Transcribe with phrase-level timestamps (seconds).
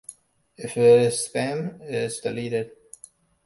[0.57, 2.71] If it's spam, it's deleted.